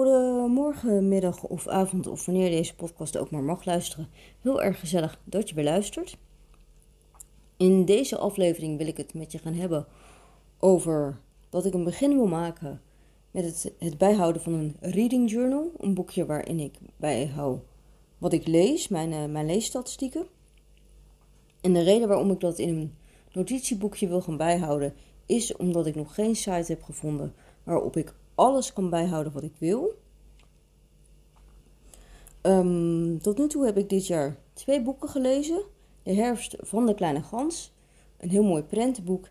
Goedemorgen, 0.00 1.08
middag 1.08 1.42
of 1.42 1.68
avond 1.68 2.06
of 2.06 2.26
wanneer 2.26 2.50
deze 2.50 2.74
podcast 2.74 3.18
ook 3.18 3.30
maar 3.30 3.42
mag 3.42 3.64
luisteren. 3.64 4.08
Heel 4.40 4.62
erg 4.62 4.80
gezellig 4.80 5.20
dat 5.24 5.48
je 5.48 5.54
beluistert. 5.54 6.16
In 7.56 7.84
deze 7.84 8.18
aflevering 8.18 8.78
wil 8.78 8.86
ik 8.86 8.96
het 8.96 9.14
met 9.14 9.32
je 9.32 9.38
gaan 9.38 9.54
hebben 9.54 9.86
over 10.58 11.20
dat 11.48 11.64
ik 11.64 11.74
een 11.74 11.84
begin 11.84 12.14
wil 12.14 12.26
maken 12.26 12.80
met 13.30 13.44
het, 13.44 13.72
het 13.78 13.98
bijhouden 13.98 14.42
van 14.42 14.52
een 14.52 14.76
reading 14.80 15.30
journal. 15.30 15.72
Een 15.78 15.94
boekje 15.94 16.26
waarin 16.26 16.58
ik 16.60 16.78
bijhoud 16.96 17.60
wat 18.18 18.32
ik 18.32 18.46
lees, 18.46 18.88
mijn, 18.88 19.12
uh, 19.12 19.24
mijn 19.24 19.46
leesstatistieken. 19.46 20.26
En 21.60 21.72
de 21.72 21.82
reden 21.82 22.08
waarom 22.08 22.30
ik 22.30 22.40
dat 22.40 22.58
in 22.58 22.68
een 22.68 22.94
notitieboekje 23.32 24.08
wil 24.08 24.20
gaan 24.20 24.36
bijhouden 24.36 24.94
is 25.26 25.56
omdat 25.56 25.86
ik 25.86 25.94
nog 25.94 26.14
geen 26.14 26.36
site 26.36 26.72
heb 26.72 26.82
gevonden 26.82 27.34
waarop 27.64 27.96
ik 27.96 28.14
alles 28.40 28.72
kan 28.72 28.90
bijhouden 28.90 29.32
wat 29.32 29.42
ik 29.42 29.56
wil. 29.58 29.98
Um, 32.42 33.18
tot 33.18 33.38
nu 33.38 33.48
toe 33.48 33.64
heb 33.64 33.76
ik 33.76 33.88
dit 33.88 34.06
jaar 34.06 34.36
twee 34.52 34.82
boeken 34.82 35.08
gelezen. 35.08 35.62
De 36.02 36.14
herfst 36.14 36.56
van 36.60 36.86
de 36.86 36.94
kleine 36.94 37.22
gans, 37.22 37.72
een 38.18 38.30
heel 38.30 38.42
mooi 38.42 38.62
prentenboek 38.62 39.28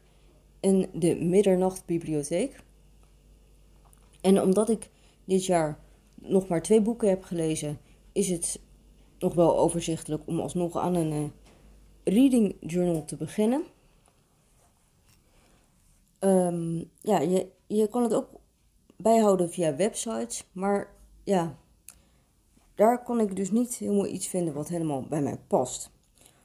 en 0.60 0.90
de 0.94 1.16
middernachtbibliotheek. 1.16 2.64
En 4.22 4.42
omdat 4.42 4.70
ik 4.70 4.90
dit 5.26 5.46
jaar 5.46 5.80
nog 6.16 6.48
maar 6.48 6.62
twee 6.62 6.82
boeken 6.82 7.10
heb 7.10 7.24
gelezen, 7.24 7.80
is 8.12 8.30
het 8.30 8.60
nog 9.20 9.34
wel 9.34 9.58
overzichtelijk 9.58 10.24
om 10.26 10.40
alsnog 10.40 10.78
aan 10.78 10.96
een 10.96 11.12
uh, 11.12 11.30
reading 12.04 12.56
journal 12.60 13.06
te 13.06 13.16
beginnen. 13.16 13.64
Um, 16.20 16.90
ja, 17.02 17.20
je, 17.20 17.48
je 17.68 17.88
kan 17.88 18.04
het 18.04 18.14
ook 18.14 18.39
bijhouden 19.02 19.50
via 19.50 19.76
websites. 19.76 20.48
Maar 20.52 20.96
ja, 21.24 21.58
daar 22.76 23.04
kon 23.04 23.20
ik 23.20 23.36
dus 23.36 23.52
niet 23.52 23.76
helemaal 23.76 24.08
iets 24.08 24.28
vinden 24.28 24.54
wat 24.54 24.68
helemaal 24.68 25.02
bij 25.02 25.22
mij 25.22 25.38
past. 25.48 25.92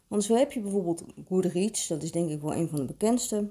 Want 0.08 0.24
zo 0.24 0.34
heb 0.34 0.52
je 0.52 0.60
bijvoorbeeld 0.60 1.04
Goodreads, 1.28 1.86
dat 1.86 2.02
is 2.02 2.12
denk 2.12 2.30
ik 2.30 2.40
wel 2.40 2.54
een 2.54 2.68
van 2.68 2.78
de 2.78 2.84
bekendste. 2.84 3.50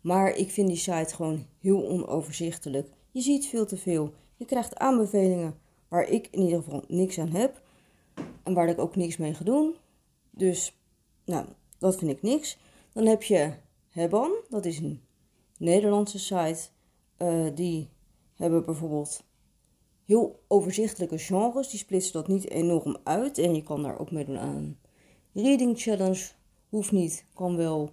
Maar 0.00 0.36
ik 0.36 0.50
vind 0.50 0.68
die 0.68 0.76
site 0.76 1.14
gewoon 1.14 1.46
heel 1.60 1.88
onoverzichtelijk. 1.88 2.88
Je 3.10 3.20
ziet 3.20 3.46
veel 3.46 3.66
te 3.66 3.76
veel. 3.76 4.14
Je 4.36 4.44
krijgt 4.44 4.76
aanbevelingen 4.76 5.58
waar 5.88 6.08
ik 6.08 6.28
in 6.30 6.40
ieder 6.40 6.62
geval 6.62 6.84
niks 6.88 7.18
aan 7.18 7.30
heb. 7.30 7.62
En 8.42 8.54
waar 8.54 8.68
ik 8.68 8.78
ook 8.78 8.96
niks 8.96 9.16
mee 9.16 9.34
ga 9.34 9.44
doen. 9.44 9.74
Dus, 10.30 10.76
nou, 11.24 11.46
dat 11.78 11.96
vind 11.96 12.10
ik 12.10 12.22
niks. 12.22 12.58
Dan 12.92 13.06
heb 13.06 13.22
je 13.22 13.52
Hebban, 13.88 14.32
dat 14.48 14.64
is 14.64 14.78
een 14.78 15.00
Nederlandse 15.58 16.18
site. 16.18 16.68
Uh, 17.18 17.46
die 17.54 17.88
hebben 18.34 18.64
bijvoorbeeld 18.64 19.24
heel 20.04 20.42
overzichtelijke 20.48 21.18
genres. 21.18 21.68
Die 21.68 21.78
splitsen 21.78 22.12
dat 22.12 22.28
niet 22.28 22.50
enorm 22.50 22.96
uit. 23.04 23.38
En 23.38 23.54
je 23.54 23.62
kan 23.62 23.82
daar 23.82 23.98
ook 23.98 24.10
mee 24.10 24.24
doen 24.24 24.38
aan 24.38 24.78
reading 25.32 25.80
challenge. 25.80 26.30
Hoeft 26.68 26.92
niet, 26.92 27.24
kan 27.34 27.56
wel. 27.56 27.90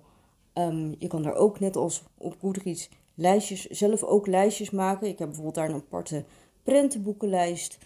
Um, 0.54 0.96
je 1.00 1.08
kan 1.08 1.24
daar 1.24 1.36
ook 1.36 1.60
net 1.60 1.76
als 1.76 2.04
op 2.18 2.36
Goodreads 2.40 2.90
lijstjes, 3.16 3.66
zelf 3.66 4.04
ook 4.04 4.28
lijstjes 4.28 4.70
maken. 4.70 5.08
Ik 5.08 5.20
heb 5.20 5.28
bijvoorbeeld 5.28 5.56
daar 5.56 5.70
een 5.70 5.76
aparte 5.76 6.26
prentenboekenlijst. 6.64 7.78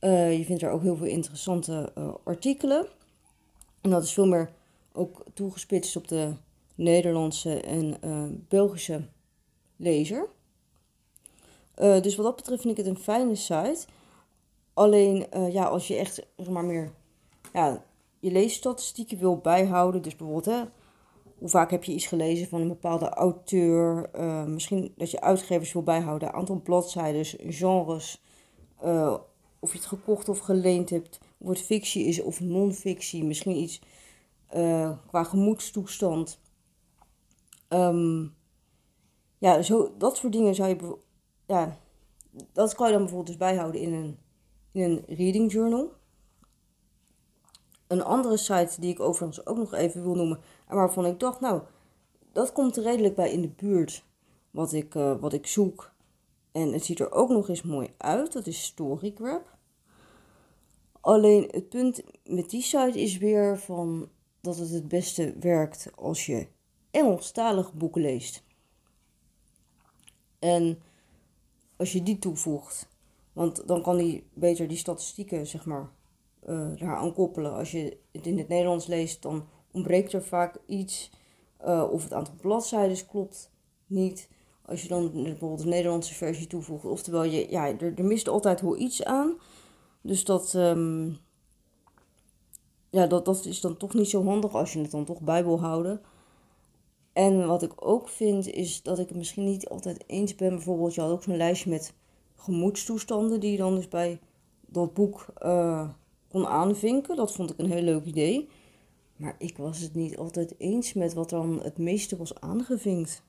Uh, 0.00 0.38
je 0.38 0.44
vindt 0.44 0.60
daar 0.60 0.72
ook 0.72 0.82
heel 0.82 0.96
veel 0.96 1.06
interessante 1.06 1.92
uh, 1.98 2.14
artikelen. 2.24 2.86
En 3.80 3.90
dat 3.90 4.02
is 4.02 4.12
veel 4.12 4.26
meer 4.26 4.52
ook 4.92 5.24
toegespitst 5.34 5.96
op 5.96 6.08
de 6.08 6.32
Nederlandse 6.74 7.60
en 7.60 7.96
Belgische 8.48 9.08
lezer. 9.76 10.28
Uh, 11.78 12.00
dus 12.00 12.16
wat 12.16 12.24
dat 12.24 12.36
betreft 12.36 12.62
vind 12.62 12.78
ik 12.78 12.84
het 12.84 12.94
een 12.94 13.02
fijne 13.02 13.34
site. 13.34 13.86
Alleen, 14.74 15.26
uh, 15.36 15.52
ja, 15.52 15.64
als 15.64 15.88
je 15.88 15.96
echt 15.96 16.26
maar 16.48 16.64
meer 16.64 16.92
ja, 17.52 17.84
je 18.20 18.30
leesstatistieken 18.30 19.18
wil 19.18 19.36
bijhouden, 19.36 20.02
dus 20.02 20.16
bijvoorbeeld, 20.16 20.56
hè, 20.56 20.64
hoe 21.38 21.48
vaak 21.48 21.70
heb 21.70 21.84
je 21.84 21.92
iets 21.92 22.06
gelezen 22.06 22.48
van 22.48 22.60
een 22.60 22.68
bepaalde 22.68 23.08
auteur, 23.08 24.10
uh, 24.16 24.44
misschien 24.44 24.92
dat 24.96 25.10
je 25.10 25.20
uitgevers 25.20 25.72
wil 25.72 25.82
bijhouden, 25.82 26.32
aantal 26.32 26.60
bladzijden, 26.60 27.24
genres, 27.52 28.22
of 29.58 29.72
je 29.72 29.78
het 29.78 29.86
gekocht 29.86 30.28
of 30.28 30.38
geleend 30.38 30.90
hebt, 30.90 31.18
of 31.38 31.48
het 31.48 31.62
fictie 31.62 32.04
is 32.04 32.22
of 32.22 32.40
non-fictie, 32.40 33.24
misschien 33.24 33.56
iets 33.56 33.80
qua 35.06 35.24
gemoedstoestand. 35.24 36.40
Um, 37.68 38.34
ja, 39.38 39.62
zo, 39.62 39.94
dat 39.98 40.16
soort 40.16 40.32
dingen 40.32 40.54
zou 40.54 40.68
je 40.68 40.96
ja, 41.46 41.76
dat 42.52 42.74
kan 42.74 42.86
je 42.86 42.92
dan 42.92 43.02
bijvoorbeeld 43.02 43.38
dus 43.38 43.46
bijhouden 43.46 43.80
in 43.80 43.92
een, 43.92 44.18
in 44.72 44.82
een 44.82 45.04
reading 45.06 45.52
journal. 45.52 45.92
Een 47.86 48.02
andere 48.02 48.36
site 48.36 48.80
die 48.80 48.92
ik 48.92 49.00
overigens 49.00 49.46
ook 49.46 49.56
nog 49.56 49.72
even 49.72 50.02
wil 50.02 50.14
noemen 50.14 50.40
en 50.68 50.76
waarvan 50.76 51.06
ik 51.06 51.20
dacht, 51.20 51.40
nou, 51.40 51.62
dat 52.32 52.52
komt 52.52 52.76
er 52.76 52.82
redelijk 52.82 53.14
bij 53.14 53.32
in 53.32 53.40
de 53.40 53.48
buurt 53.48 54.04
wat 54.50 54.72
ik, 54.72 54.94
uh, 54.94 55.20
wat 55.20 55.32
ik 55.32 55.46
zoek. 55.46 55.92
En 56.52 56.72
het 56.72 56.84
ziet 56.84 57.00
er 57.00 57.12
ook 57.12 57.28
nog 57.28 57.48
eens 57.48 57.62
mooi 57.62 57.94
uit, 57.96 58.32
dat 58.32 58.46
is 58.46 58.62
Storygrab. 58.62 59.56
Alleen 61.00 61.48
het 61.50 61.68
punt 61.68 62.02
met 62.24 62.50
die 62.50 62.62
site 62.62 63.00
is 63.00 63.18
weer 63.18 63.58
van 63.58 64.08
dat 64.40 64.56
het 64.56 64.70
het 64.70 64.88
beste 64.88 65.34
werkt 65.40 65.90
als 65.94 66.26
je 66.26 66.46
Engelstalige 66.90 67.76
boeken 67.76 68.02
leest. 68.02 68.42
En 70.38 70.82
als 71.76 71.92
je 71.92 72.02
die 72.02 72.18
toevoegt. 72.18 72.88
Want 73.32 73.68
dan 73.68 73.82
kan 73.82 73.96
hij 73.96 74.24
beter 74.34 74.68
die 74.68 74.76
statistieken, 74.76 75.46
zeg 75.46 75.66
maar, 75.66 75.90
uh, 76.48 76.76
daaraan 76.76 77.14
koppelen. 77.14 77.54
Als 77.54 77.70
je 77.70 77.96
het 78.12 78.26
in 78.26 78.38
het 78.38 78.48
Nederlands 78.48 78.86
leest, 78.86 79.22
dan 79.22 79.44
ontbreekt 79.72 80.12
er 80.12 80.22
vaak 80.22 80.56
iets. 80.66 81.10
Uh, 81.66 81.88
of 81.90 82.02
het 82.02 82.12
aantal 82.12 82.34
bladzijden 82.40 83.06
klopt 83.06 83.50
niet. 83.86 84.28
Als 84.66 84.82
je 84.82 84.88
dan 84.88 85.12
bijvoorbeeld 85.12 85.62
de 85.62 85.68
Nederlandse 85.68 86.14
versie 86.14 86.46
toevoegt. 86.46 86.84
Oftewel, 86.84 87.24
je, 87.24 87.50
ja, 87.50 87.66
er, 87.66 87.98
er 87.98 88.04
mist 88.04 88.28
altijd 88.28 88.60
wel 88.60 88.78
iets 88.78 89.04
aan. 89.04 89.34
Dus 90.00 90.24
dat, 90.24 90.54
um, 90.54 91.18
ja, 92.90 93.06
dat, 93.06 93.24
dat 93.24 93.44
is 93.44 93.60
dan 93.60 93.76
toch 93.76 93.94
niet 93.94 94.08
zo 94.08 94.24
handig 94.24 94.54
als 94.54 94.72
je 94.72 94.78
het 94.78 94.90
dan 94.90 95.04
toch 95.04 95.20
bij 95.20 95.44
wil 95.44 95.60
houden. 95.60 96.00
En 97.14 97.46
wat 97.46 97.62
ik 97.62 97.72
ook 97.76 98.08
vind 98.08 98.46
is 98.48 98.82
dat 98.82 98.98
ik 98.98 99.08
het 99.08 99.16
misschien 99.16 99.44
niet 99.44 99.68
altijd 99.68 100.04
eens 100.06 100.34
ben. 100.34 100.48
Bijvoorbeeld, 100.48 100.94
je 100.94 101.00
had 101.00 101.10
ook 101.10 101.22
zo'n 101.22 101.36
lijstje 101.36 101.70
met 101.70 101.94
gemoedstoestanden 102.36 103.40
die 103.40 103.50
je 103.50 103.58
dan 103.58 103.74
dus 103.74 103.88
bij 103.88 104.20
dat 104.66 104.94
boek 104.94 105.26
uh, 105.42 105.88
kon 106.28 106.46
aanvinken. 106.46 107.16
Dat 107.16 107.32
vond 107.32 107.50
ik 107.50 107.58
een 107.58 107.70
heel 107.70 107.82
leuk 107.82 108.04
idee. 108.04 108.48
Maar 109.16 109.34
ik 109.38 109.56
was 109.56 109.78
het 109.78 109.94
niet 109.94 110.16
altijd 110.16 110.54
eens 110.58 110.92
met 110.92 111.14
wat 111.14 111.30
dan 111.30 111.60
het 111.62 111.78
meeste 111.78 112.16
was 112.16 112.40
aangevinkt. 112.40 113.22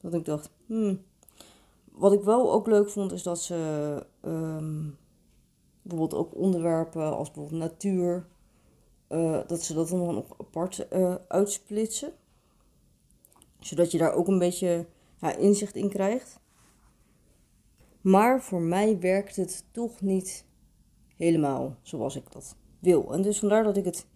Dat 0.00 0.14
ik 0.14 0.24
dacht, 0.24 0.50
hmm. 0.66 1.00
Wat 1.92 2.12
ik 2.12 2.22
wel 2.22 2.52
ook 2.52 2.66
leuk 2.66 2.90
vond 2.90 3.12
is 3.12 3.22
dat 3.22 3.40
ze 3.40 4.06
um, 4.24 4.96
bijvoorbeeld 5.82 6.20
ook 6.20 6.34
onderwerpen 6.34 7.16
als 7.16 7.30
bijvoorbeeld 7.30 7.60
natuur, 7.60 8.26
uh, 9.08 9.40
dat 9.46 9.62
ze 9.62 9.74
dat 9.74 9.88
dan 9.88 10.14
nog 10.14 10.24
apart 10.38 10.86
uh, 10.92 11.14
uitsplitsen 11.28 12.12
zodat 13.62 13.90
je 13.90 13.98
daar 13.98 14.12
ook 14.12 14.28
een 14.28 14.38
beetje 14.38 14.86
ja, 15.20 15.36
inzicht 15.36 15.76
in 15.76 15.88
krijgt. 15.88 16.40
Maar 18.00 18.42
voor 18.42 18.60
mij 18.60 18.98
werkt 18.98 19.36
het 19.36 19.64
toch 19.70 20.00
niet 20.00 20.44
helemaal 21.16 21.76
zoals 21.82 22.16
ik 22.16 22.32
dat 22.32 22.56
wil. 22.78 23.12
En 23.12 23.22
dus 23.22 23.38
vandaar 23.38 23.64
dat 23.64 23.76
ik 23.76 23.84
het 23.84 24.06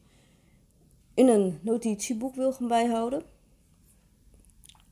in 1.15 1.29
een 1.29 1.59
notitieboek 1.63 2.35
wil 2.35 2.53
gaan 2.53 2.69
bijhouden. 2.69 3.23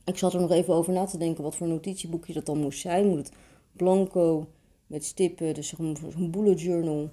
Ik 0.04 0.18
zat 0.18 0.34
er 0.34 0.40
nog 0.40 0.50
even 0.50 0.74
over 0.74 0.92
na 0.92 1.04
te 1.04 1.18
denken 1.18 1.42
wat 1.42 1.56
voor 1.56 1.66
notitieboekje 1.66 2.32
dat 2.32 2.46
dan 2.46 2.58
moest 2.58 2.80
zijn. 2.80 3.06
Moet 3.06 3.18
het 3.18 3.32
blanco 3.72 4.48
met 4.86 5.04
stippen, 5.04 5.54
dus 5.54 5.68
zo'n 5.68 6.30
bullet 6.30 6.60
journal. 6.60 7.10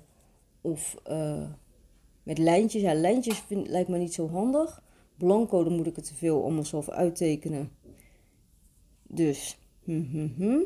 Of 0.62 0.96
uh, 1.10 1.50
met 2.24 2.38
lijntjes. 2.38 2.82
Ja, 2.82 2.94
lijntjes 2.94 3.44
lijkt 3.48 3.90
me 3.90 3.98
niet 3.98 4.14
zo 4.14 4.30
handig 4.30 4.82
blanco, 5.24 5.64
dan 5.64 5.76
moet 5.76 5.88
ik 5.88 5.96
het 5.96 6.06
te 6.06 6.16
veel 6.16 6.44
allemaal 6.44 6.66
zelf 6.66 6.90
uittekenen. 6.90 7.72
Dus, 9.04 9.58
hm, 9.84 10.04
hm, 10.04 10.28
hm, 10.36 10.62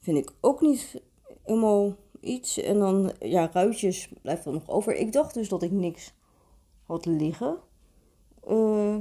vind 0.00 0.18
ik 0.18 0.32
ook 0.40 0.60
niet 0.60 1.02
helemaal 1.42 1.96
iets. 2.20 2.58
En 2.60 2.78
dan, 2.78 3.12
ja, 3.20 3.50
ruitjes 3.52 4.08
blijft 4.22 4.44
er 4.44 4.52
nog 4.52 4.68
over. 4.68 4.94
Ik 4.94 5.12
dacht 5.12 5.34
dus 5.34 5.48
dat 5.48 5.62
ik 5.62 5.70
niks 5.70 6.14
had 6.82 7.06
liggen 7.06 7.58
uh, 8.48 8.98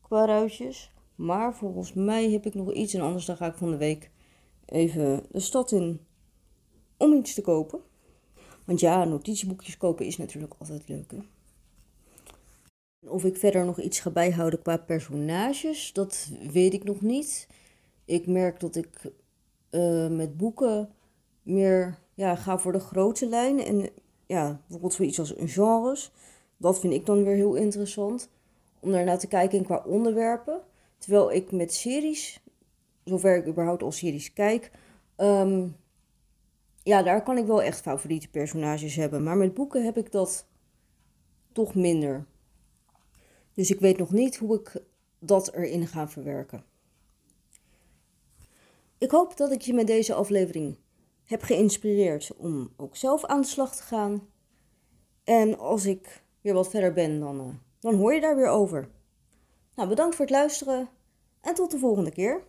qua 0.00 0.24
ruitjes. 0.24 0.92
Maar 1.14 1.54
volgens 1.54 1.92
mij 1.92 2.30
heb 2.30 2.46
ik 2.46 2.54
nog 2.54 2.72
iets. 2.72 2.94
En 2.94 3.00
anders 3.00 3.24
dan 3.24 3.36
ga 3.36 3.46
ik 3.46 3.56
van 3.56 3.70
de 3.70 3.76
week 3.76 4.10
even 4.64 5.22
de 5.30 5.40
stad 5.40 5.72
in 5.72 6.00
om 6.96 7.12
iets 7.12 7.34
te 7.34 7.42
kopen. 7.42 7.80
Want 8.64 8.80
ja, 8.80 9.04
notitieboekjes 9.04 9.76
kopen 9.76 10.06
is 10.06 10.16
natuurlijk 10.16 10.54
altijd 10.58 10.88
leuk, 10.88 11.10
hè? 11.10 11.18
Of 13.06 13.24
ik 13.24 13.36
verder 13.36 13.64
nog 13.64 13.80
iets 13.80 14.00
ga 14.00 14.10
bijhouden 14.10 14.62
qua 14.62 14.76
personages, 14.76 15.92
dat 15.92 16.30
weet 16.52 16.72
ik 16.72 16.84
nog 16.84 17.00
niet. 17.00 17.48
Ik 18.04 18.26
merk 18.26 18.60
dat 18.60 18.76
ik 18.76 19.12
uh, 19.70 20.08
met 20.08 20.36
boeken 20.36 20.90
meer 21.42 21.98
ja, 22.14 22.34
ga 22.34 22.58
voor 22.58 22.72
de 22.72 22.80
grote 22.80 23.26
lijn. 23.26 23.64
En 23.64 23.90
ja, 24.26 24.60
bijvoorbeeld 24.60 24.94
zoiets 24.94 25.18
als 25.18 25.36
een 25.36 25.48
genres. 25.48 26.12
Dat 26.56 26.80
vind 26.80 26.92
ik 26.92 27.06
dan 27.06 27.24
weer 27.24 27.34
heel 27.34 27.54
interessant. 27.54 28.28
Om 28.80 28.92
daarnaar 28.92 29.18
te 29.18 29.26
kijken 29.26 29.64
qua 29.64 29.82
onderwerpen. 29.86 30.60
Terwijl 30.98 31.32
ik 31.32 31.52
met 31.52 31.74
series, 31.74 32.42
zover 33.04 33.36
ik 33.36 33.46
überhaupt 33.46 33.82
al 33.82 33.92
series 33.92 34.32
kijk, 34.32 34.70
ehm, 35.16 35.68
ja, 36.82 37.02
daar 37.02 37.22
kan 37.22 37.38
ik 37.38 37.46
wel 37.46 37.62
echt 37.62 37.80
favoriete 37.80 38.28
personages 38.28 38.96
hebben. 38.96 39.22
Maar 39.22 39.36
met 39.36 39.54
boeken 39.54 39.84
heb 39.84 39.96
ik 39.96 40.12
dat 40.12 40.46
toch 41.52 41.74
minder. 41.74 42.26
Dus 43.60 43.70
ik 43.70 43.80
weet 43.80 43.98
nog 43.98 44.10
niet 44.10 44.36
hoe 44.36 44.60
ik 44.60 44.82
dat 45.18 45.54
erin 45.54 45.86
ga 45.86 46.08
verwerken. 46.08 46.64
Ik 48.98 49.10
hoop 49.10 49.36
dat 49.36 49.52
ik 49.52 49.60
je 49.60 49.74
met 49.74 49.86
deze 49.86 50.14
aflevering 50.14 50.76
heb 51.24 51.42
geïnspireerd 51.42 52.30
om 52.36 52.72
ook 52.76 52.96
zelf 52.96 53.24
aan 53.24 53.40
de 53.40 53.46
slag 53.46 53.76
te 53.76 53.82
gaan. 53.82 54.28
En 55.24 55.58
als 55.58 55.84
ik 55.84 56.22
weer 56.40 56.54
wat 56.54 56.70
verder 56.70 56.92
ben, 56.92 57.20
dan, 57.20 57.40
uh, 57.40 57.54
dan 57.80 57.94
hoor 57.94 58.14
je 58.14 58.20
daar 58.20 58.36
weer 58.36 58.48
over. 58.48 58.88
Nou, 59.74 59.88
bedankt 59.88 60.16
voor 60.16 60.24
het 60.24 60.34
luisteren 60.34 60.88
en 61.40 61.54
tot 61.54 61.70
de 61.70 61.78
volgende 61.78 62.10
keer. 62.10 62.42